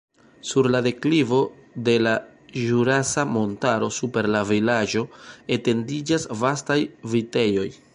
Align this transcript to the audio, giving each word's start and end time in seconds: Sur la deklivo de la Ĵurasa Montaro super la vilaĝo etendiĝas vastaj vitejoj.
Sur 0.51 0.67
la 0.75 0.79
deklivo 0.85 1.41
de 1.89 1.93
la 2.05 2.15
Ĵurasa 2.63 3.27
Montaro 3.37 3.93
super 4.01 4.31
la 4.37 4.45
vilaĝo 4.55 5.07
etendiĝas 5.59 6.31
vastaj 6.45 6.81
vitejoj. 7.17 7.73